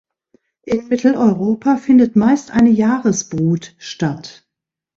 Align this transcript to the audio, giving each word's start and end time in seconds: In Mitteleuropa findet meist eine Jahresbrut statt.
In 0.63 0.87
Mitteleuropa 0.87 1.77
findet 1.77 2.15
meist 2.15 2.49
eine 2.49 2.71
Jahresbrut 2.71 3.75
statt. 3.77 4.49